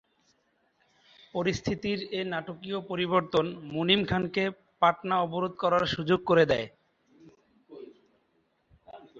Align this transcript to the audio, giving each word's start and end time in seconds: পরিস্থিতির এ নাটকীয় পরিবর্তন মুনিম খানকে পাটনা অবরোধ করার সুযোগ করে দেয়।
পরিস্থিতির 1.33 1.99
এ 2.11 2.21
নাটকীয় 2.25 2.79
পরিবর্তন 2.89 3.45
মুনিম 3.71 4.01
খানকে 4.05 4.43
পাটনা 4.81 5.15
অবরোধ 5.21 5.53
করার 5.59 5.83
সুযোগ 5.95 6.19
করে 6.29 6.43
দেয়। 6.51 6.67